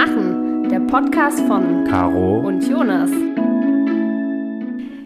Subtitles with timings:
[0.00, 3.10] machen, der Podcast von Caro und Jonas.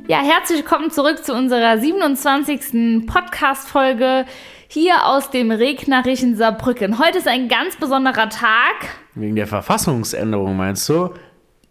[0.07, 3.05] Ja, herzlich willkommen zurück zu unserer 27.
[3.05, 4.25] Podcast-Folge
[4.69, 7.01] hier aus dem regnerischen Saarbrücken.
[7.01, 8.77] Heute ist ein ganz besonderer Tag.
[9.17, 11.11] Wegen der Verfassungsänderung, meinst du?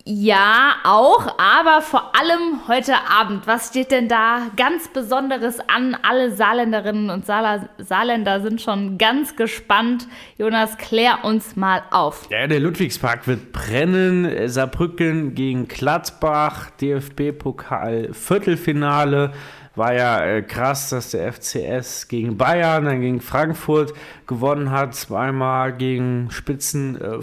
[0.06, 3.48] Ja, auch, aber vor allem heute Abend.
[3.48, 5.96] Was steht denn da ganz Besonderes an?
[6.04, 10.06] Alle Saarländerinnen und Saarländer sind schon ganz gespannt.
[10.38, 12.28] Jonas, klär uns mal auf.
[12.30, 14.50] Ja, der Ludwigspark wird brennen.
[14.50, 19.32] Saarbrücken gegen Gladbach, DFB-Pokal, Viertelfinale
[19.76, 23.94] war ja äh, krass, dass der FCS gegen Bayern, dann gegen Frankfurt
[24.28, 27.22] gewonnen hat, zweimal gegen Spitzen äh.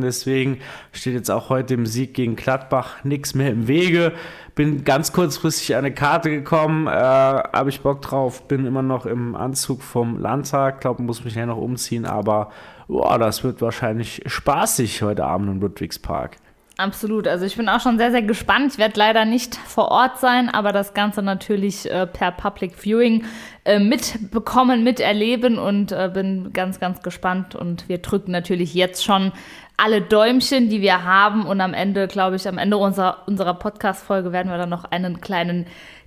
[0.00, 0.58] Deswegen
[0.92, 4.12] steht jetzt auch heute im Sieg gegen Gladbach nichts mehr im Wege.
[4.56, 9.06] Bin ganz kurzfristig an eine Karte gekommen, äh, habe ich Bock drauf, bin immer noch
[9.06, 12.50] im Anzug vom Landtag, glaube, muss mich ja noch umziehen, aber
[12.88, 16.38] boah, das wird wahrscheinlich spaßig heute Abend im Ludwigspark.
[16.78, 17.26] Absolut.
[17.26, 18.72] Also ich bin auch schon sehr, sehr gespannt.
[18.72, 23.24] Ich werde leider nicht vor Ort sein, aber das Ganze natürlich äh, per Public Viewing
[23.64, 27.54] äh, mitbekommen, miterleben und äh, bin ganz, ganz gespannt.
[27.54, 29.32] Und wir drücken natürlich jetzt schon
[29.78, 31.46] alle Däumchen, die wir haben.
[31.46, 35.22] Und am Ende, glaube ich, am Ende unserer, unserer Podcast-Folge werden wir dann noch einen
[35.22, 35.64] kleinen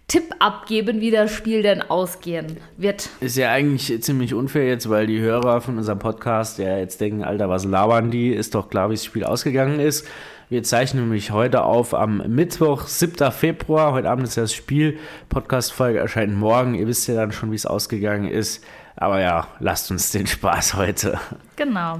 [0.07, 3.09] Tipp abgeben, wie das Spiel denn ausgehen wird.
[3.21, 7.23] Ist ja eigentlich ziemlich unfair jetzt, weil die Hörer von unserem Podcast ja jetzt denken,
[7.23, 8.29] Alter, was labern die?
[8.29, 10.07] Ist doch klar, wie das Spiel ausgegangen ist.
[10.51, 13.31] Wir zeichnen nämlich heute auf am Mittwoch, 7.
[13.31, 13.93] Februar.
[13.93, 14.97] Heute Abend ist das Spiel.
[15.29, 16.73] Podcast-Folge erscheint morgen.
[16.73, 18.65] Ihr wisst ja dann schon, wie es ausgegangen ist.
[18.95, 21.19] Aber ja, lasst uns den Spaß heute.
[21.55, 21.99] Genau.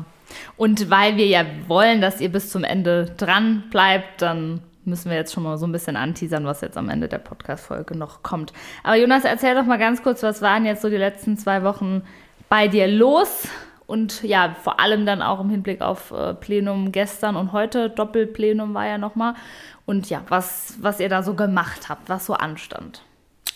[0.58, 5.18] Und weil wir ja wollen, dass ihr bis zum Ende dran bleibt, dann müssen wir
[5.18, 8.52] jetzt schon mal so ein bisschen anteasern, was jetzt am Ende der Podcast-Folge noch kommt.
[8.82, 12.02] Aber Jonas, erzähl doch mal ganz kurz, was waren jetzt so die letzten zwei Wochen
[12.50, 13.48] bei dir los?
[13.90, 18.76] Und ja, vor allem dann auch im Hinblick auf äh, Plenum gestern und heute, Doppelplenum
[18.76, 19.34] war ja nochmal.
[19.88, 23.02] Und ja, was, was ihr da so gemacht habt, was so anstand.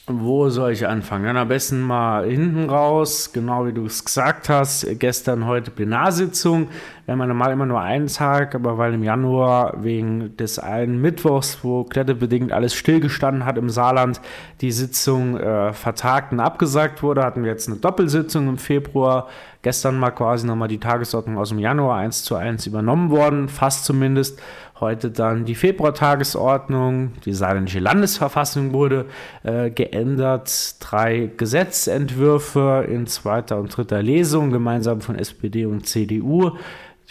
[0.07, 1.25] Wo soll ich anfangen?
[1.25, 4.87] Dann am besten mal hinten raus, genau wie du es gesagt hast.
[4.97, 6.67] Gestern, heute Plenarsitzung.
[7.05, 11.61] Wir haben normal immer nur einen Tag, aber weil im Januar wegen des einen Mittwochs,
[11.61, 14.21] wo kletterbedingt alles stillgestanden hat im Saarland,
[14.61, 19.27] die Sitzung äh, vertagt und abgesagt wurde, hatten wir jetzt eine Doppelsitzung im Februar.
[19.63, 23.83] Gestern mal quasi nochmal die Tagesordnung aus dem Januar eins zu eins übernommen worden, fast
[23.83, 24.41] zumindest.
[24.79, 29.05] Heute dann die Februar-Tagesordnung, die saarländische Landesverfassung wurde
[29.43, 30.75] äh, geändert.
[30.79, 36.51] Drei Gesetzentwürfe in zweiter und dritter Lesung, gemeinsam von SPD und CDU.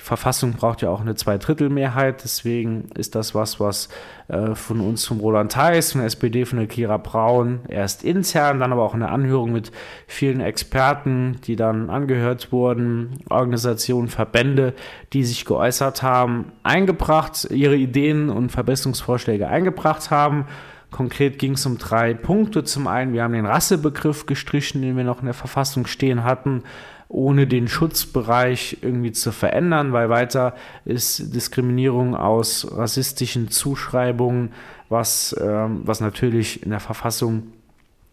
[0.02, 3.88] Die Verfassung braucht ja auch eine Zweidrittelmehrheit, deswegen ist das was, was
[4.26, 8.58] äh, von uns, vom Roland Theis, von der SPD, von der Kira Braun, erst intern,
[8.58, 9.70] dann aber auch eine Anhörung mit
[10.08, 14.74] vielen Experten, die dann angehört wurden, Organisationen, Verbände,
[15.12, 20.46] die sich geäußert haben, eingebracht, ihre Ideen und Verbesserungsvorschläge eingebracht haben.
[20.90, 22.64] Konkret ging es um drei Punkte.
[22.64, 26.64] Zum einen, wir haben den Rassebegriff gestrichen, den wir noch in der Verfassung stehen hatten
[27.12, 30.54] ohne den Schutzbereich irgendwie zu verändern, weil weiter
[30.86, 34.52] ist Diskriminierung aus rassistischen Zuschreibungen,
[34.88, 37.52] was, ähm, was natürlich in der Verfassung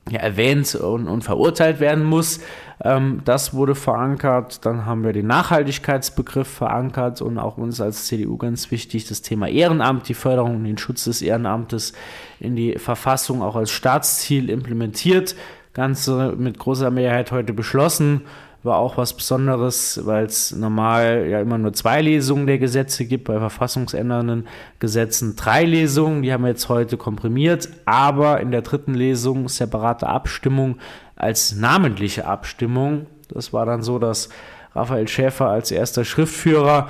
[0.10, 2.42] ja, erwähnt und, und, verurteilt werden muss.
[2.84, 4.66] Ähm, das wurde verankert.
[4.66, 9.48] Dann haben wir den Nachhaltigkeitsbegriff verankert und auch uns als CDU ganz wichtig, das Thema
[9.48, 11.94] Ehrenamt, die Förderung und den Schutz des Ehrenamtes
[12.40, 15.36] in die Verfassung auch als Staatsziel implementiert.
[15.74, 18.24] Ganze mit großer Mehrheit heute beschlossen
[18.64, 23.26] war auch was Besonderes, weil es normal ja immer nur zwei Lesungen der Gesetze gibt,
[23.26, 24.48] bei verfassungsändernden
[24.80, 30.08] Gesetzen drei Lesungen, die haben wir jetzt heute komprimiert, aber in der dritten Lesung separate
[30.08, 30.78] Abstimmung
[31.16, 33.06] als namentliche Abstimmung.
[33.30, 34.30] Das war dann so, dass
[34.76, 36.88] Raphael Schäfer als erster Schriftführer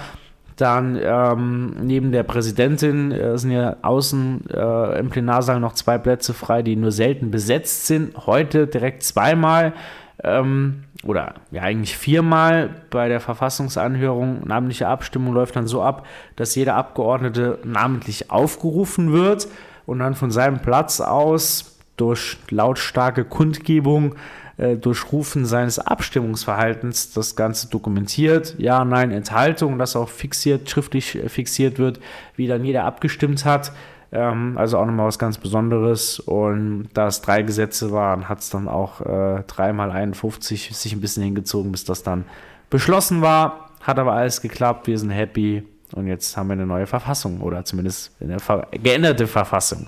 [0.56, 6.34] dann ähm, neben der Präsidentin äh, sind ja außen äh, im Plenarsaal noch zwei Plätze
[6.34, 8.26] frei, die nur selten besetzt sind.
[8.26, 9.74] Heute direkt zweimal.
[10.22, 14.46] Ähm, oder ja eigentlich viermal bei der Verfassungsanhörung.
[14.46, 16.06] Namentliche Abstimmung läuft dann so ab,
[16.36, 19.48] dass jeder Abgeordnete namentlich aufgerufen wird
[19.86, 24.16] und dann von seinem Platz aus durch lautstarke Kundgebung,
[24.58, 28.56] äh, durch Rufen seines Abstimmungsverhaltens das Ganze dokumentiert.
[28.58, 32.00] Ja, nein, Enthaltung, das auch fixiert, schriftlich fixiert wird,
[32.36, 33.72] wie dann jeder abgestimmt hat.
[34.12, 36.20] Ähm, also auch nochmal was ganz Besonderes.
[36.20, 41.02] Und da es drei Gesetze waren, hat es dann auch äh, dreimal 51 sich ein
[41.02, 42.26] bisschen hingezogen, bis das dann
[42.70, 43.70] beschlossen war.
[43.82, 45.64] Hat aber alles geklappt, wir sind happy.
[45.94, 48.38] Und jetzt haben wir eine neue Verfassung oder zumindest eine
[48.72, 49.88] geänderte Verfassung.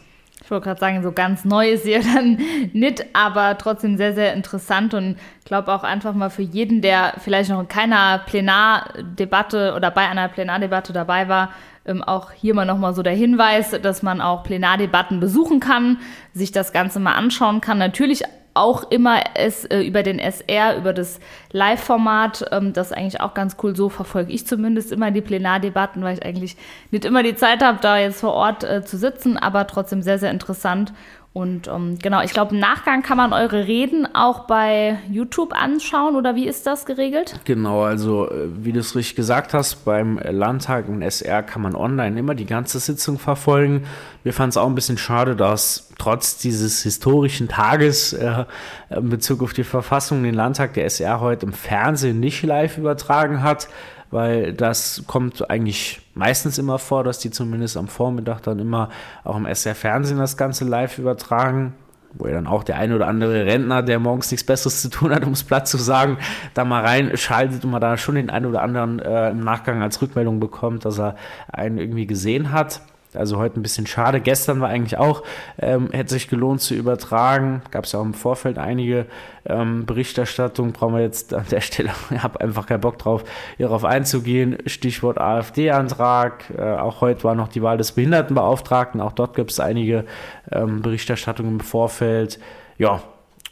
[0.50, 2.40] wollte gerade sagen, so ganz neu ist sie ja dann
[2.74, 7.14] nicht, aber trotzdem sehr, sehr interessant und ich glaube auch einfach mal für jeden, der
[7.20, 11.52] vielleicht noch in keiner Plenardebatte oder bei einer Plenardebatte dabei war,
[11.86, 16.00] ähm, auch hier mal nochmal so der Hinweis, dass man auch Plenardebatten besuchen kann,
[16.34, 17.78] sich das Ganze mal anschauen kann.
[17.78, 18.24] Natürlich
[18.54, 21.20] auch immer es äh, über den SR, über das
[21.52, 22.46] Live-Format.
[22.52, 23.76] Ähm, das ist eigentlich auch ganz cool.
[23.76, 26.58] So verfolge ich zumindest immer die Plenardebatten, weil ich eigentlich
[26.92, 30.20] nicht immer die Zeit habe, da jetzt vor Ort äh, zu sitzen, aber trotzdem sehr,
[30.20, 30.94] sehr interessant.
[31.34, 36.18] Und ähm, genau, ich glaube, im Nachgang kann man eure Reden auch bei YouTube anschauen
[36.18, 37.40] oder wie ist das geregelt?
[37.46, 41.74] Genau, also äh, wie du es richtig gesagt hast, beim Landtag und SR kann man
[41.74, 43.86] online immer die ganze Sitzung verfolgen.
[44.24, 48.44] Wir fanden es auch ein bisschen schade, dass trotz dieses historischen Tages äh,
[48.90, 53.42] in Bezug auf die Verfassung den Landtag der SR heute im Fernsehen nicht live übertragen
[53.42, 53.70] hat
[54.12, 58.90] weil das kommt eigentlich meistens immer vor, dass die zumindest am Vormittag dann immer
[59.24, 61.74] auch im SR Fernsehen das Ganze live übertragen
[62.14, 65.12] wo ja dann auch der eine oder andere Rentner, der morgens nichts Besseres zu tun
[65.12, 66.18] hat, um es platt zu sagen,
[66.54, 70.02] da mal reinschaltet und man da schon den einen oder anderen äh, im Nachgang als
[70.02, 71.16] Rückmeldung bekommt, dass er
[71.52, 72.82] einen irgendwie gesehen hat.
[73.14, 74.22] Also heute ein bisschen schade.
[74.22, 75.24] Gestern war eigentlich auch,
[75.60, 77.62] ähm, hätte sich gelohnt zu übertragen.
[77.72, 79.06] Gab es ja auch im Vorfeld einige
[79.46, 80.72] ähm, Berichterstattungen.
[80.72, 83.24] Brauchen wir jetzt an der Stelle, ich habe einfach keinen Bock drauf,
[83.58, 84.58] hierauf einzugehen.
[84.66, 86.46] Stichwort AfD-Antrag.
[86.58, 89.02] Äh, auch heute war noch die Wahl des Behindertenbeauftragten.
[89.02, 90.06] Auch dort gibt es einige
[90.52, 92.40] ähm, Berichterstattungen im Vorfeld.
[92.78, 93.02] Ja,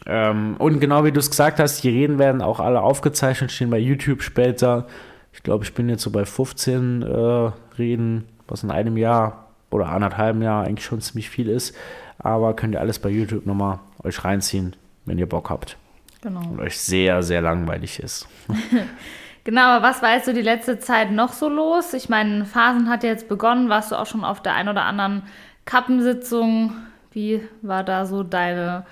[0.05, 3.69] ähm, und genau wie du es gesagt hast, die Reden werden auch alle aufgezeichnet, stehen
[3.69, 4.87] bei YouTube später.
[5.33, 9.89] Ich glaube, ich bin jetzt so bei 15 äh, Reden, was in einem Jahr oder
[9.89, 11.75] anderthalben Jahr eigentlich schon ziemlich viel ist.
[12.17, 14.75] Aber könnt ihr alles bei YouTube nochmal euch reinziehen,
[15.05, 15.77] wenn ihr Bock habt.
[16.21, 16.41] Genau.
[16.41, 18.27] Und euch sehr, sehr langweilig ist.
[19.43, 21.93] genau, aber was weißt du die letzte Zeit noch so los?
[21.93, 23.69] Ich meine, Phasen hat jetzt begonnen.
[23.69, 25.23] Warst du auch schon auf der einen oder anderen
[25.65, 26.73] Kappensitzung?
[27.11, 28.85] Wie war da so deine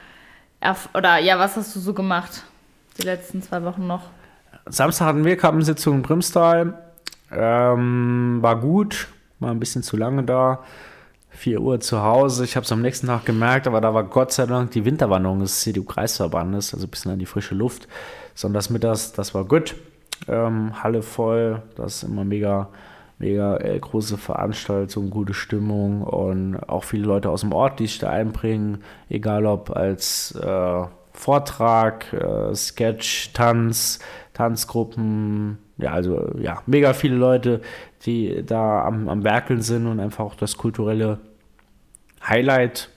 [0.60, 2.44] Erf oder ja, was hast du so gemacht
[2.98, 4.04] die letzten zwei Wochen noch?
[4.66, 6.74] Samstag hatten wir Kappensitzung in Brimstal.
[7.32, 9.08] Ähm, war gut,
[9.40, 10.64] war ein bisschen zu lange da.
[11.30, 12.44] 4 Uhr zu Hause.
[12.44, 15.40] Ich habe es am nächsten Tag gemerkt, aber da war Gott sei Dank die Winterwanderung
[15.40, 17.88] des CDU-Kreisverbandes, also ein bisschen an die frische Luft.
[18.34, 19.76] Sonntags mittags, das war gut.
[20.28, 22.70] Ähm, Halle voll, das ist immer mega,
[23.20, 28.00] mega äh, große Veranstaltung, gute Stimmung und auch viele Leute aus dem Ort, die sich
[28.00, 30.84] da einbringen, egal ob als äh,
[31.14, 34.00] Vortrag, äh, Sketch, Tanz,
[34.34, 37.62] Tanzgruppen, ja, also ja, mega viele Leute,
[38.06, 41.20] die da am, am Werkeln sind und einfach auch das kulturelle
[42.28, 42.90] Highlight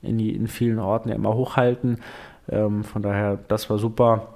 [0.00, 1.98] in, in vielen Orten ja immer hochhalten.
[2.48, 4.28] Ähm, von daher, das war super.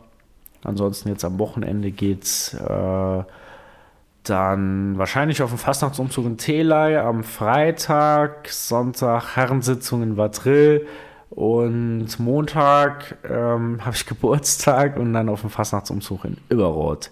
[0.63, 3.23] Ansonsten jetzt am Wochenende geht's äh,
[4.25, 10.87] dann wahrscheinlich auf den Fastnachtsumzug in Telei am Freitag, Sonntag Herrensitzung in Vadrill
[11.31, 17.11] und Montag ähm, habe ich Geburtstag und dann auf dem Fastnachtsumzug in Überrot.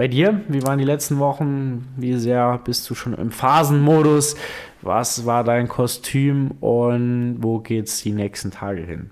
[0.00, 1.86] Bei dir, wie waren die letzten Wochen?
[1.98, 4.34] Wie sehr bist du schon im Phasenmodus?
[4.80, 9.10] Was war dein Kostüm und wo geht's die nächsten Tage hin?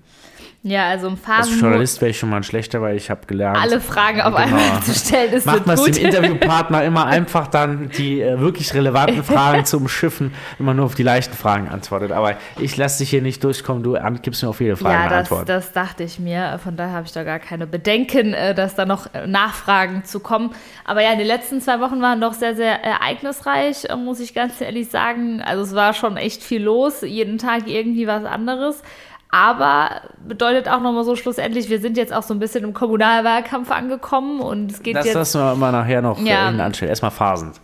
[0.61, 1.53] Ja, also im Phasen.
[1.53, 3.57] Als Journalist wäre ich schon mal ein schlechter, weil ich habe gelernt.
[3.61, 4.57] Alle Fragen auf genau.
[4.57, 8.73] einmal zu stellen ist Macht man es dem Interviewpartner immer einfach dann die äh, wirklich
[8.73, 12.11] relevanten Fragen zu umschiffen, wenn man nur auf die leichten Fragen antwortet.
[12.11, 15.09] Aber ich lasse dich hier nicht durchkommen, du gibst mir auf jede Frage ja, eine
[15.09, 15.47] das, Antwort.
[15.47, 16.59] das dachte ich mir.
[16.61, 20.19] Von daher habe ich da gar keine Bedenken, äh, dass da noch äh, Nachfragen zu
[20.19, 20.51] kommen.
[20.83, 24.59] Aber ja, die letzten zwei Wochen waren doch sehr, sehr ereignisreich, äh, muss ich ganz
[24.59, 25.41] ehrlich sagen.
[25.41, 28.83] Also es war schon echt viel los, jeden Tag irgendwie was anderes.
[29.31, 33.69] Aber bedeutet auch nochmal so schlussendlich, wir sind jetzt auch so ein bisschen im Kommunalwahlkampf
[33.69, 35.15] angekommen und es geht das jetzt.
[35.15, 36.51] Das lassen wir mal nachher noch ja.
[36.51, 36.89] äh, anstellen.
[36.89, 37.57] Erstmal phasend.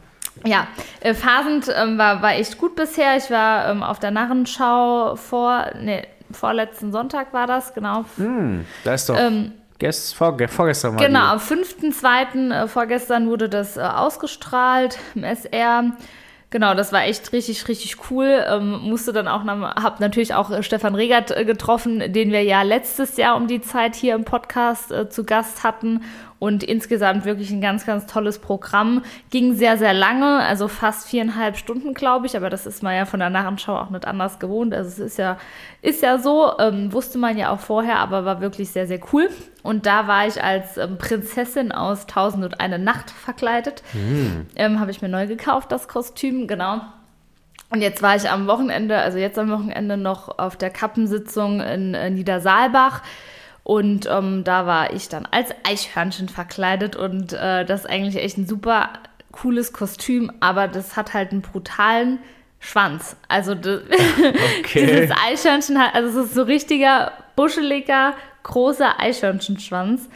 [0.43, 0.67] Ja,
[0.99, 3.17] äh, phasend ähm, war, war echt gut bisher.
[3.17, 8.05] Ich war ähm, auf der Narrenschau vor, nee, vorletzten Sonntag war das, genau.
[8.17, 9.17] Mm, da ist doch.
[9.17, 12.51] Ähm, Gest, vor, vorgestern war Genau, am 5.2.
[12.51, 15.91] Äh, vorgestern wurde das äh, ausgestrahlt im SR.
[16.55, 18.41] Genau, das war echt richtig, richtig cool.
[18.47, 22.61] Ähm, musste dann auch, hab natürlich auch äh, Stefan Regert äh, getroffen, den wir ja
[22.61, 26.03] letztes Jahr um die Zeit hier im Podcast äh, zu Gast hatten
[26.45, 29.01] und insgesamt wirklich ein ganz, ganz tolles Programm.
[29.31, 32.37] Ging sehr, sehr lange, also fast viereinhalb Stunden, glaube ich.
[32.37, 34.71] Aber das ist man ja von der Nachschau auch nicht anders gewohnt.
[34.71, 35.39] Also es ist ja,
[35.81, 39.27] ist ja so, ähm, wusste man ja auch vorher, aber war wirklich sehr, sehr cool.
[39.63, 43.81] Und da war ich als ähm, Prinzessin aus Tausend und eine Nacht verkleidet.
[43.93, 44.45] Mhm.
[44.55, 46.81] Ähm, Habe ich mir neu gekauft, das Kostüm, genau.
[47.71, 51.95] Und jetzt war ich am Wochenende, also jetzt am Wochenende noch auf der Kappensitzung in,
[51.95, 53.01] in Niedersaalbach.
[53.65, 58.37] Und ähm, da war ich dann als Eichhörnchen verkleidet und äh, das ist eigentlich echt
[58.37, 58.89] ein super
[59.31, 62.19] cooles Kostüm, aber das hat halt einen brutalen
[62.59, 63.15] Schwanz.
[63.27, 63.53] Also
[64.59, 64.85] okay.
[64.85, 70.09] dieses Eichhörnchen hat, also es ist so richtiger, buscheliger, großer Eichhörnchenschwanz.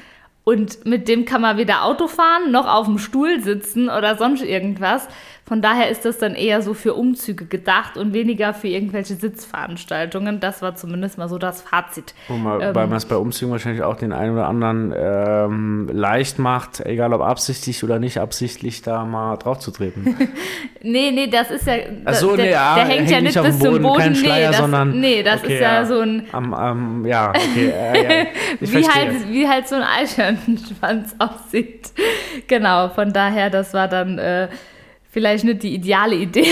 [0.44, 4.44] Und mit dem kann man weder Auto fahren, noch auf dem Stuhl sitzen oder sonst
[4.44, 5.08] irgendwas.
[5.50, 10.39] Von daher ist das dann eher so für Umzüge gedacht und weniger für irgendwelche Sitzveranstaltungen.
[10.39, 12.13] Das war zumindest mal so das Fazit.
[12.27, 16.38] Mal, ähm, weil man es bei Umzügen wahrscheinlich auch den einen oder anderen ähm, leicht
[16.38, 20.15] macht, egal ob absichtlich oder nicht absichtlich, da mal drauf zu treten.
[20.84, 21.77] nee, nee, das ist ja.
[22.06, 24.00] Ach so, der, nee, ja, der hängt ja nicht bis zum Boden.
[24.00, 25.00] Kein Schleier, nee, das, sondern.
[25.00, 26.27] Nee, das okay, ist ja, ja, so ein.
[26.32, 27.74] Am, am, ja, okay.
[27.75, 28.27] Äh, ja,
[28.60, 31.89] wie, halt, wie halt so ein Eichhörnchenschwanz aussieht.
[32.48, 34.20] Genau, von daher, das war dann.
[34.20, 34.50] Äh,
[35.10, 36.48] vielleicht nicht die ideale Idee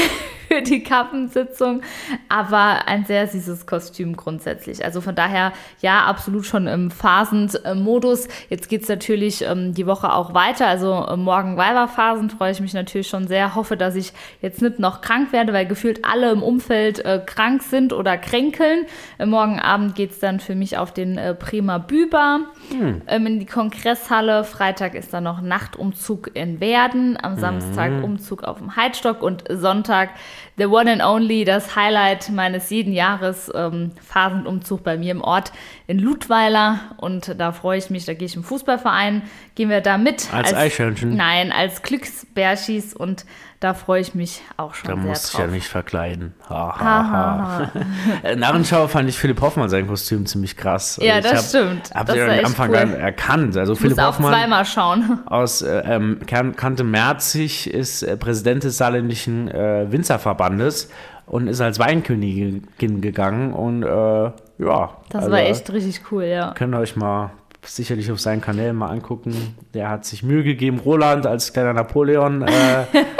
[0.47, 1.81] für die Kappensitzung,
[2.29, 4.83] aber ein sehr süßes Kostüm grundsätzlich.
[4.83, 8.27] Also von daher, ja, absolut schon im Phasenmodus.
[8.49, 10.67] Jetzt geht es natürlich ähm, die Woche auch weiter.
[10.67, 13.55] Also äh, morgen Weiberphasen freue ich mich natürlich schon sehr.
[13.55, 17.61] Hoffe, dass ich jetzt nicht noch krank werde, weil gefühlt alle im Umfeld äh, krank
[17.63, 18.85] sind oder kränkeln.
[19.17, 23.01] Äh, morgen Abend geht es dann für mich auf den äh, Prima Büber hm.
[23.07, 24.43] ähm, in die Kongresshalle.
[24.43, 27.17] Freitag ist dann noch Nachtumzug in Werden.
[27.21, 28.03] Am Samstag hm.
[28.03, 30.09] Umzug auf dem Heidstock und Sonntag
[30.57, 35.51] the one and only, das Highlight meines jeden Jahres, ähm, Phasenumzug bei mir im Ort
[35.87, 36.79] in Ludweiler.
[36.97, 39.23] Und da freue ich mich, da gehe ich im Fußballverein,
[39.55, 40.33] gehen wir da mit.
[40.33, 41.15] Als, als Eichhörnchen?
[41.15, 43.25] Nein, als Glücksbärschis und
[43.59, 46.33] da freue ich mich auch schon da sehr Da musst du ja nicht verkleiden.
[46.47, 47.71] Ha, ha, ha.
[47.73, 48.35] ha.
[48.35, 50.99] Narrenschau fand ich Philipp Hoffmann sein Kostüm ziemlich krass.
[51.01, 51.91] Ja, das hab, stimmt.
[51.93, 52.75] Habt ihr am Anfang cool.
[52.75, 53.57] erkannt.
[53.57, 55.19] Also Philipp Hoffmann zweimal schauen.
[55.25, 60.91] aus äh, ähm, Kante Merzig ist äh, Präsident des saarländischen äh, Winzerverbandes
[61.25, 64.97] und ist als Weinkönigin gegangen und äh, ja.
[65.09, 66.53] Das also, war echt richtig cool, ja.
[66.53, 67.31] Könnt ihr euch mal
[67.63, 69.55] sicherlich auf seinen Kanälen mal angucken.
[69.73, 70.79] Der hat sich Mühe gegeben.
[70.79, 72.43] Roland als kleiner Napoleon.
[72.43, 72.85] Äh,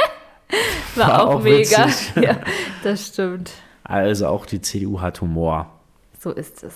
[0.95, 1.87] war, war, auch, auch mega.
[2.21, 2.37] ja,
[2.83, 3.51] das stimmt.
[3.83, 5.67] Also auch die CDU hat Humor.
[6.19, 6.73] So ist es.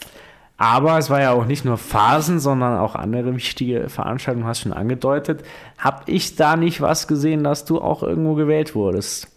[0.57, 4.69] Aber es war ja auch nicht nur Phasen, sondern auch andere wichtige Veranstaltungen, hast du
[4.69, 5.43] schon angedeutet.
[5.79, 9.27] Hab ich da nicht was gesehen, dass du auch irgendwo gewählt wurdest?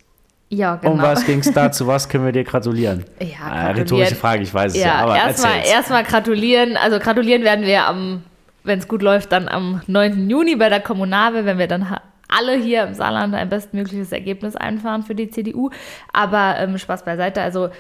[0.50, 0.92] Ja, genau.
[0.92, 1.72] Um was ging es da?
[1.72, 3.04] Zu was können wir dir gratulieren?
[3.20, 3.76] Ja, äh, gratulieren.
[3.76, 4.86] rhetorische Frage, ich weiß es ja.
[4.86, 6.76] ja aber erstmal erst gratulieren.
[6.76, 8.22] Also gratulieren werden wir am,
[8.62, 10.28] wenn es gut läuft, dann am 9.
[10.28, 11.88] Juni bei der Kommunalwahl, wenn wir dann
[12.28, 15.70] alle hier im Saarland ein bestmögliches Ergebnis einfahren für die CDU.
[16.12, 17.42] Aber ähm, Spaß beiseite.
[17.42, 17.70] Also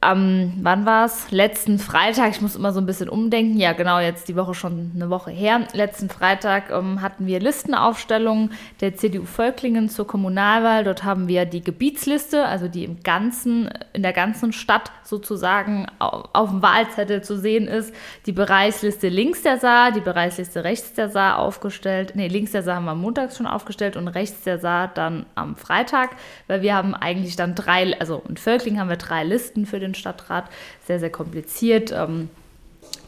[0.00, 1.30] am, wann war es?
[1.30, 4.92] Letzten Freitag, ich muss immer so ein bisschen umdenken, ja genau, jetzt die Woche schon
[4.94, 5.66] eine Woche her.
[5.72, 10.84] Letzten Freitag ähm, hatten wir Listenaufstellungen der CDU Völklingen zur Kommunalwahl.
[10.84, 16.28] Dort haben wir die Gebietsliste, also die im ganzen, in der ganzen Stadt sozusagen auf,
[16.34, 17.94] auf dem Wahlzettel zu sehen ist.
[18.26, 22.14] Die Bereichsliste links der Saar, die Bereichsliste rechts der Saar aufgestellt.
[22.14, 25.56] Ne, links der Saar haben wir montags schon aufgestellt und rechts der Saar dann am
[25.56, 26.10] Freitag,
[26.46, 29.85] weil wir haben eigentlich dann drei, also in Völklingen haben wir drei Listen für den
[29.94, 30.48] Stadtrat.
[30.86, 31.92] Sehr, sehr kompliziert.
[31.92, 32.28] Ähm,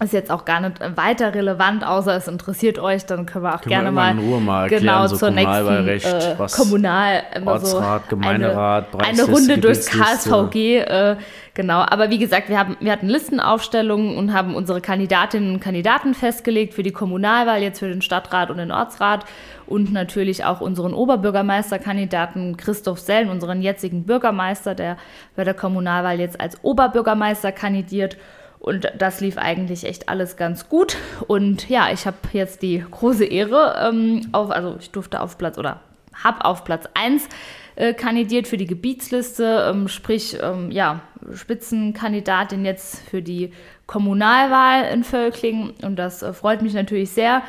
[0.00, 3.60] ist jetzt auch gar nicht weiter relevant, außer es interessiert euch, dann können wir auch
[3.60, 9.04] können gerne wir mal, mal genau so zur nächsten äh, Kommunal Ortsrat, so Gemeinderat, eine,
[9.04, 10.78] eine Runde durchs KSVG.
[10.78, 11.16] Äh,
[11.54, 16.14] genau, aber wie gesagt, wir haben wir hatten Listenaufstellungen und haben unsere Kandidatinnen und Kandidaten
[16.14, 19.24] festgelegt für die Kommunalwahl, jetzt für den Stadtrat und den Ortsrat
[19.66, 24.96] und natürlich auch unseren Oberbürgermeisterkandidaten Christoph Sellen, unseren jetzigen Bürgermeister, der
[25.36, 28.16] bei der Kommunalwahl jetzt als Oberbürgermeister kandidiert.
[28.60, 30.96] Und das lief eigentlich echt alles ganz gut.
[31.26, 35.58] Und ja, ich habe jetzt die große Ehre, ähm, auf, also ich durfte auf Platz
[35.58, 35.80] oder
[36.24, 37.28] habe auf Platz 1
[37.76, 41.00] äh, kandidiert für die Gebietsliste, ähm, sprich, ähm, ja,
[41.32, 43.52] Spitzenkandidatin jetzt für die
[43.86, 45.74] Kommunalwahl in Völklingen.
[45.82, 47.42] Und das äh, freut mich natürlich sehr,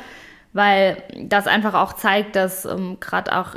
[0.52, 3.56] weil das einfach auch zeigt, dass ähm, gerade auch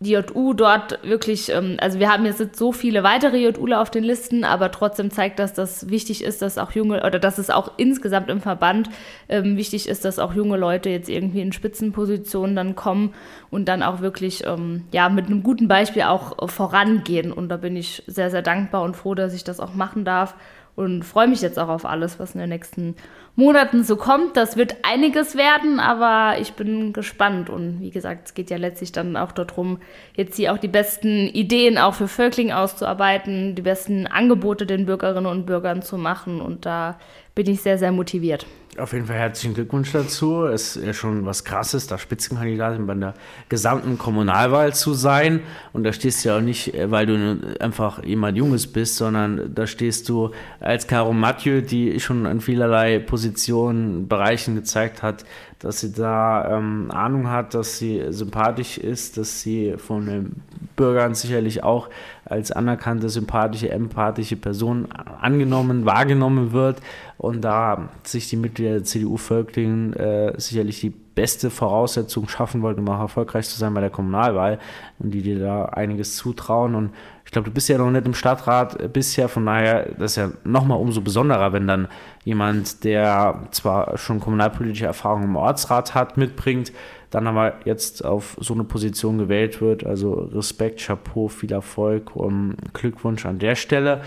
[0.00, 4.04] die JU dort wirklich, ähm, also wir haben jetzt so viele weitere JUler auf den
[4.04, 7.72] Listen, aber trotzdem zeigt das, dass wichtig ist, dass auch junge, oder dass es auch
[7.76, 8.90] insgesamt im Verband
[9.28, 13.14] ähm, wichtig ist, dass auch junge Leute jetzt irgendwie in Spitzenpositionen dann kommen
[13.50, 17.32] und dann auch wirklich, ähm, ja, mit einem guten Beispiel auch äh, vorangehen.
[17.32, 20.34] Und da bin ich sehr, sehr dankbar und froh, dass ich das auch machen darf
[20.76, 22.96] und freue mich jetzt auch auf alles, was in den nächsten
[23.36, 24.36] Monaten so kommt.
[24.36, 27.50] Das wird einiges werden, aber ich bin gespannt.
[27.50, 29.78] Und wie gesagt, es geht ja letztlich dann auch darum,
[30.16, 35.26] jetzt hier auch die besten Ideen auch für Völkling auszuarbeiten, die besten Angebote den Bürgerinnen
[35.26, 36.40] und Bürgern zu machen.
[36.40, 36.98] Und da
[37.34, 38.46] bin ich sehr, sehr motiviert.
[38.76, 40.46] Auf jeden Fall herzlichen Glückwunsch dazu.
[40.46, 43.14] Es ist ja schon was Krasses, da Spitzenkandidatin bei der
[43.48, 45.42] gesamten Kommunalwahl zu sein.
[45.72, 49.54] Und da stehst du ja auch nicht, äh, weil du einfach jemand Junges bist, sondern
[49.54, 55.24] da stehst du als Caro Mathieu, die schon an vielerlei Positionen, Bereichen gezeigt hat,
[55.64, 60.42] dass sie da ähm, Ahnung hat, dass sie sympathisch ist, dass sie von den
[60.76, 61.88] Bürgern sicherlich auch
[62.26, 66.82] als anerkannte, sympathische, empathische Person angenommen, wahrgenommen wird
[67.16, 72.80] und da sich die Mitglieder der CDU Völklingen äh, sicherlich die beste Voraussetzung schaffen wollten,
[72.80, 74.58] um auch erfolgreich zu sein bei der Kommunalwahl
[74.98, 76.90] und die dir da einiges zutrauen und
[77.34, 80.78] glaube, du bist ja noch nicht im Stadtrat bisher, von daher das ist ja nochmal
[80.78, 81.88] umso besonderer, wenn dann
[82.24, 86.72] jemand, der zwar schon kommunalpolitische Erfahrung im Ortsrat hat, mitbringt,
[87.10, 89.84] dann aber jetzt auf so eine Position gewählt wird.
[89.84, 94.00] Also Respekt, Chapeau, viel Erfolg und Glückwunsch an der Stelle.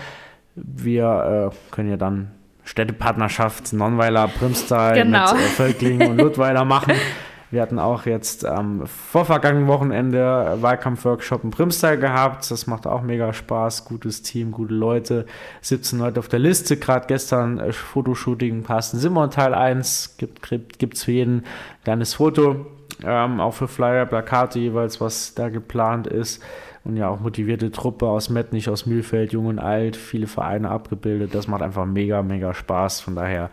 [0.56, 2.32] Wir äh, können ja dann
[2.64, 5.32] Städtepartnerschaft Nonnweiler, Primstal genau.
[5.32, 6.94] mit äh, Völkling und Ludweiler machen.
[7.50, 12.50] Wir hatten auch jetzt am vorvergangenen Wochenende Wahlkampfworkshop in Primstal gehabt.
[12.50, 13.86] Das macht auch mega Spaß.
[13.86, 15.24] Gutes Team, gute Leute.
[15.62, 16.76] 17 Leute auf der Liste.
[16.76, 20.18] Gerade gestern äh, Fotoshooting Carsten Simon Teil 1.
[20.18, 21.44] Gibt es für jeden ein
[21.84, 22.66] kleines Foto.
[23.02, 26.42] Ähm, auch für Flyer, Plakate jeweils, was da geplant ist.
[26.84, 31.34] Und ja, auch motivierte Truppe aus Mettnich, aus Mühlfeld, Jung und Alt, viele Vereine abgebildet.
[31.34, 33.00] Das macht einfach mega, mega Spaß.
[33.00, 33.50] Von daher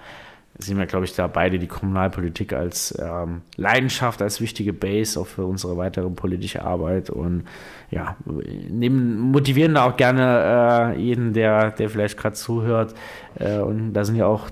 [0.57, 5.27] sehen wir, glaube ich, da beide die Kommunalpolitik als ähm, Leidenschaft, als wichtige Base auch
[5.27, 7.43] für unsere weitere politische Arbeit und
[7.91, 8.15] ja,
[8.69, 12.95] nehmen, motivieren da auch gerne äh, jeden, der, der vielleicht gerade zuhört.
[13.37, 14.49] Äh, und da sind ja auch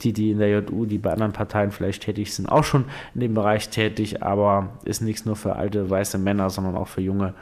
[0.00, 2.84] die, die in der JU, die bei anderen Parteien vielleicht tätig sind, auch schon
[3.14, 7.00] in dem Bereich tätig, aber ist nichts nur für alte weiße Männer, sondern auch für
[7.00, 7.34] junge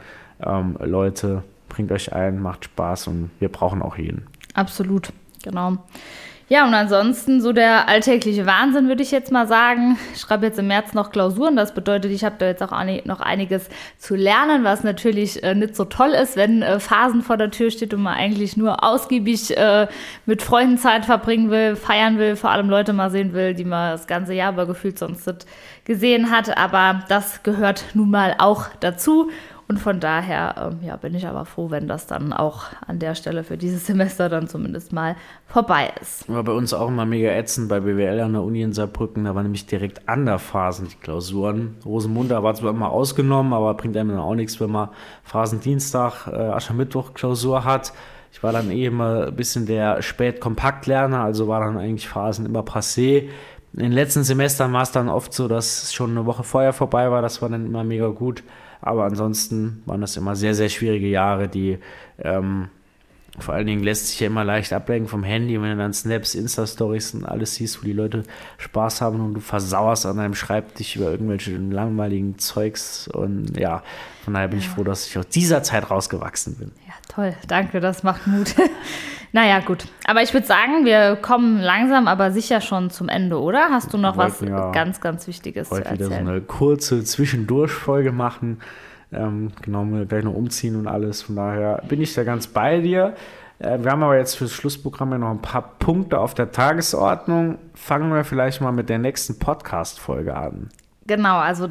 [0.45, 1.43] ähm, Leute.
[1.69, 4.27] Bringt euch ein, macht Spaß und wir brauchen auch jeden.
[4.53, 5.77] Absolut, genau.
[6.53, 9.97] Ja, und ansonsten so der alltägliche Wahnsinn, würde ich jetzt mal sagen.
[10.13, 11.55] Ich schreibe jetzt im März noch Klausuren.
[11.55, 12.69] Das bedeutet, ich habe da jetzt auch
[13.05, 17.37] noch einiges zu lernen, was natürlich äh, nicht so toll ist, wenn äh, Phasen vor
[17.37, 19.87] der Tür steht und man eigentlich nur ausgiebig äh,
[20.27, 23.93] mit Freunden Zeit verbringen will, feiern will, vor allem Leute mal sehen will, die man
[23.93, 25.47] das ganze Jahr aber gefühlt sonst nicht
[25.85, 26.55] gesehen hat.
[26.55, 29.31] Aber das gehört nun mal auch dazu.
[29.73, 33.15] Und von daher ähm, ja, bin ich aber froh, wenn das dann auch an der
[33.15, 35.15] Stelle für dieses Semester dann zumindest mal
[35.47, 36.29] vorbei ist.
[36.29, 39.23] War bei uns auch immer mega ätzend bei BWL an der Uni in Saarbrücken.
[39.23, 41.77] Da waren nämlich direkt an der Phasen die Klausuren.
[41.83, 44.89] Rosenmunter war zwar immer ausgenommen, aber bringt einem dann auch nichts, wenn man
[45.23, 47.93] Phasendienstag, äh, Aschermittwoch Klausur hat.
[48.31, 52.61] Ich war dann eh immer ein bisschen der Spät-Kompaktlerner, also war dann eigentlich Phasen immer
[52.61, 53.29] passé.
[53.73, 56.73] In den letzten Semestern war es dann oft so, dass es schon eine Woche vorher
[56.73, 57.23] vorbei war.
[57.23, 58.43] Das war dann immer mega gut.
[58.83, 61.79] Aber ansonsten waren das immer sehr, sehr schwierige Jahre, die
[62.19, 62.67] ähm,
[63.39, 66.35] vor allen Dingen lässt sich ja immer leicht ablenken vom Handy, wenn du dann Snaps,
[66.35, 68.23] Insta-Stories und alles siehst, wo die Leute
[68.59, 73.07] Spaß haben und du versauerst an deinem Schreibtisch über irgendwelche langweiligen Zeugs.
[73.07, 73.81] Und ja,
[74.23, 74.65] von daher bin ja.
[74.65, 76.71] ich froh, dass ich aus dieser Zeit rausgewachsen bin.
[76.85, 77.33] Ja, toll.
[77.47, 78.53] Danke, das macht Mut.
[79.31, 79.87] naja, gut.
[80.05, 83.69] Aber ich würde sagen, wir kommen langsam, aber sicher schon zum Ende, oder?
[83.71, 85.95] Hast du noch was ja ganz, ganz Wichtiges zu erzählen?
[85.95, 88.59] wieder so eine kurze Zwischendurchfolge machen.
[89.13, 91.21] Ähm, genau, wir gleich noch umziehen und alles.
[91.21, 93.15] Von daher bin ich da ganz bei dir.
[93.59, 97.57] Äh, wir haben aber jetzt fürs Schlussprogramm ja noch ein paar Punkte auf der Tagesordnung.
[97.73, 100.69] Fangen wir vielleicht mal mit der nächsten Podcast-Folge an.
[101.05, 101.67] Genau, also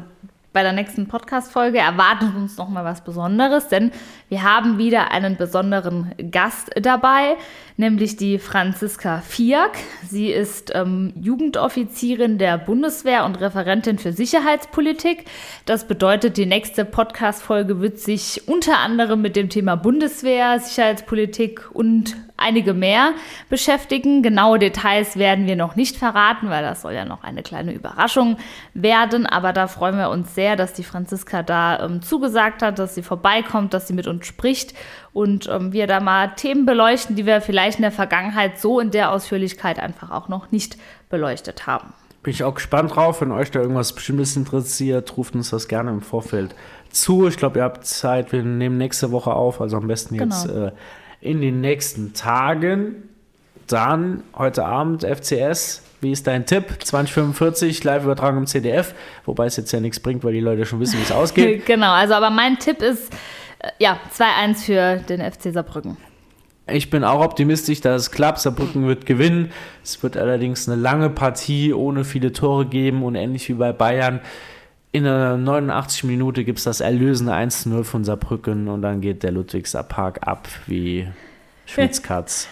[0.53, 3.91] bei der nächsten Podcast-Folge erwartet uns noch mal was Besonderes, denn
[4.29, 7.35] wir haben wieder einen besonderen Gast dabei,
[7.75, 9.71] nämlich die Franziska Fiak.
[10.07, 15.25] Sie ist ähm, Jugendoffizierin der Bundeswehr und Referentin für Sicherheitspolitik.
[15.65, 22.15] Das bedeutet, die nächste Podcast-Folge wird sich unter anderem mit dem Thema Bundeswehr, Sicherheitspolitik und
[22.43, 23.13] einige mehr
[23.49, 24.21] beschäftigen.
[24.21, 28.37] Genaue Details werden wir noch nicht verraten, weil das soll ja noch eine kleine Überraschung
[28.73, 29.25] werden.
[29.25, 33.03] Aber da freuen wir uns sehr, dass die Franziska da ähm, zugesagt hat, dass sie
[33.03, 34.73] vorbeikommt, dass sie mit uns spricht
[35.13, 38.91] und ähm, wir da mal Themen beleuchten, die wir vielleicht in der Vergangenheit so in
[38.91, 40.77] der Ausführlichkeit einfach auch noch nicht
[41.09, 41.93] beleuchtet haben.
[42.23, 43.21] Bin ich auch gespannt drauf.
[43.21, 46.55] Wenn euch da irgendwas Bestimmtes interessiert, ruft uns das gerne im Vorfeld
[46.89, 47.27] zu.
[47.27, 48.31] Ich glaube, ihr habt Zeit.
[48.31, 50.67] Wir nehmen nächste Woche auf, also am besten jetzt genau.
[50.67, 50.71] äh,
[51.23, 53.09] in den nächsten Tagen.
[53.67, 55.81] Dann heute Abend FCS.
[56.01, 56.65] Wie ist dein Tipp?
[56.83, 58.93] 2045, Live-Übertragung im CDF,
[59.25, 61.65] wobei es jetzt ja nichts bringt, weil die Leute schon wissen, wie es ausgeht.
[61.65, 63.13] genau, also aber mein Tipp ist,
[63.59, 65.95] äh, ja, 2-1 für den FC Saarbrücken.
[66.67, 68.39] Ich bin auch optimistisch, dass es klappt.
[68.39, 69.51] Saarbrücken wird gewinnen.
[69.81, 74.19] Es wird allerdings eine lange Partie ohne viele Tore geben und ähnlich wie bei Bayern
[74.93, 79.31] in der 89 Minute gibt es das erlösende 1-0 von Saarbrücken und dann geht der
[79.31, 81.07] Ludwigser Park ab wie
[81.65, 82.47] Schwitzkatz.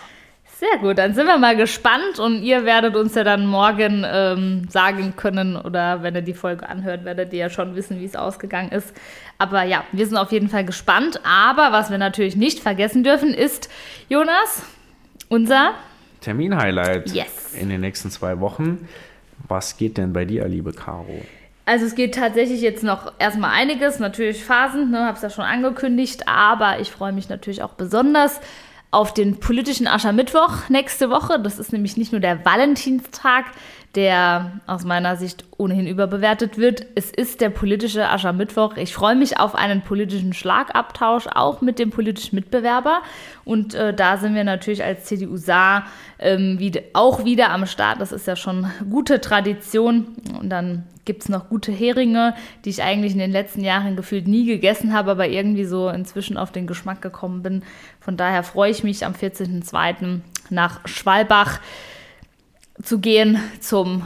[0.58, 4.67] Sehr gut, dann sind wir mal gespannt und ihr werdet uns ja dann morgen ähm,
[4.69, 8.15] sagen können oder wenn ihr die Folge anhört, werdet ihr ja schon wissen, wie es
[8.15, 8.91] ausgegangen ist.
[9.38, 11.19] Aber ja, wir sind auf jeden Fall gespannt.
[11.23, 13.69] Aber was wir natürlich nicht vergessen dürfen, ist,
[14.10, 14.63] Jonas,
[15.30, 15.73] unser
[16.21, 17.54] Termin-Highlight yes.
[17.54, 18.88] in den nächsten zwei Wochen.
[19.47, 21.21] Was geht denn bei dir, liebe Caro?
[21.65, 25.45] Also es geht tatsächlich jetzt noch erstmal einiges, natürlich Phasen, ne, habe es ja schon
[25.45, 28.41] angekündigt, aber ich freue mich natürlich auch besonders
[28.89, 31.39] auf den politischen Aschermittwoch nächste Woche.
[31.39, 33.45] Das ist nämlich nicht nur der Valentinstag,
[33.95, 36.86] der aus meiner Sicht ohnehin überbewertet wird.
[36.95, 38.77] Es ist der politische Aschermittwoch.
[38.77, 43.01] Ich freue mich auf einen politischen Schlagabtausch, auch mit dem politischen Mitbewerber.
[43.43, 45.88] Und äh, da sind wir natürlich als CDU Saar
[46.19, 47.99] ähm, wieder, auch wieder am Start.
[47.99, 50.08] Das ist ja schon gute Tradition.
[50.39, 54.27] Und dann gibt es noch gute Heringe, die ich eigentlich in den letzten Jahren gefühlt
[54.27, 57.63] nie gegessen habe, aber irgendwie so inzwischen auf den Geschmack gekommen bin.
[57.99, 60.21] Von daher freue ich mich am 14.02.
[60.49, 61.60] nach Schwalbach
[62.83, 64.03] zu gehen zum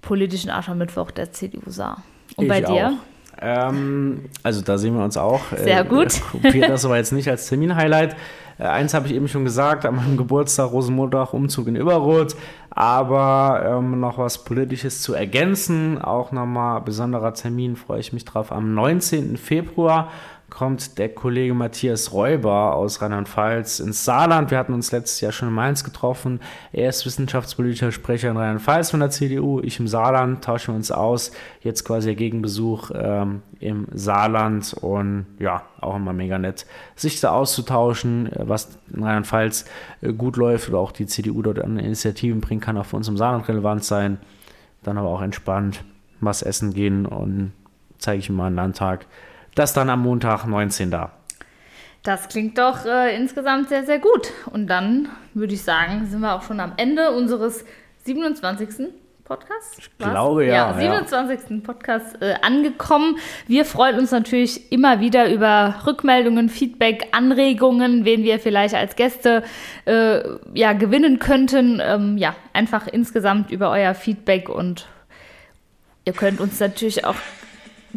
[0.00, 2.02] politischen Aschermittwoch der CDU Saar.
[2.36, 2.98] Und ich bei dir?
[3.40, 5.40] Ähm, also da sehen wir uns auch.
[5.56, 6.20] Sehr äh, gut.
[6.30, 8.16] Kopiere das aber jetzt nicht als Termin-Highlight.
[8.58, 12.36] Äh, eins habe ich eben schon gesagt, an meinem Geburtstag, Rosenmontag, Umzug in Überrot.
[12.70, 18.52] Aber ähm, noch was Politisches zu ergänzen, auch nochmal besonderer Termin, freue ich mich drauf,
[18.52, 19.36] am 19.
[19.36, 20.10] Februar
[20.50, 24.50] kommt der Kollege Matthias Räuber aus Rheinland-Pfalz ins Saarland.
[24.50, 26.40] Wir hatten uns letztes Jahr schon in Mainz getroffen.
[26.72, 29.60] Er ist wissenschaftspolitischer Sprecher in Rheinland-Pfalz von der CDU.
[29.60, 31.32] Ich im Saarland tauschen wir uns aus.
[31.62, 37.30] Jetzt quasi der Gegenbesuch ähm, im Saarland und ja, auch immer mega nett, sich da
[37.30, 39.64] auszutauschen, was in Rheinland-Pfalz
[40.02, 43.08] äh, gut läuft oder auch die CDU dort an Initiativen bringen kann, auch für uns
[43.08, 44.18] im Saarland relevant sein.
[44.82, 45.84] Dann aber auch entspannt
[46.20, 47.52] was essen gehen und
[47.98, 49.06] zeige ich ihm mal einen Landtag
[49.60, 51.12] das dann am Montag 19 da.
[52.02, 54.32] Das klingt doch äh, insgesamt sehr, sehr gut.
[54.46, 57.64] Und dann würde ich sagen, sind wir auch schon am Ende unseres
[58.04, 58.88] 27.
[59.24, 59.78] Podcasts.
[59.78, 60.72] Ich glaube ja.
[60.72, 61.50] Ja, 27.
[61.50, 61.56] Ja.
[61.62, 63.18] Podcast äh, angekommen.
[63.46, 69.44] Wir freuen uns natürlich immer wieder über Rückmeldungen, Feedback, Anregungen, wen wir vielleicht als Gäste
[69.84, 70.20] äh,
[70.54, 71.80] ja, gewinnen könnten.
[71.80, 74.88] Ähm, ja, einfach insgesamt über euer Feedback und
[76.06, 77.16] ihr könnt uns natürlich auch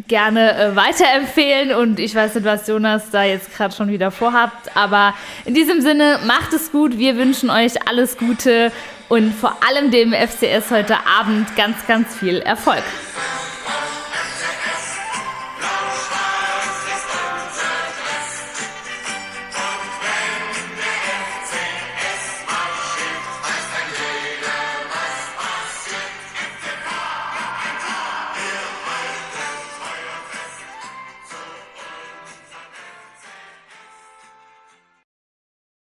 [0.08, 1.74] gerne äh, weiterempfehlen.
[1.74, 5.80] Und ich weiß nicht, was Jonas da jetzt gerade schon wieder vorhabt, aber in diesem
[5.80, 8.72] Sinne macht es gut, wir wünschen euch alles Gute
[9.08, 12.82] und vor allem dem FCS heute Abend ganz, ganz viel Erfolg.